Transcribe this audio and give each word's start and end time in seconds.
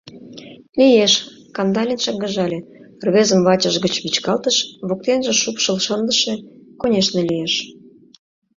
—Лиеш,— 0.79 1.13
Кандалин 1.55 1.99
шыргыжале, 2.03 2.59
рвезым 3.05 3.41
вачыж 3.47 3.75
гыч 3.83 3.93
вӱчкалтыш, 4.03 4.57
воктенже 4.87 5.33
шупшыл 5.41 5.77
шындыше— 5.85 6.33
Конешне, 6.79 7.21
лиеш... 7.29 7.53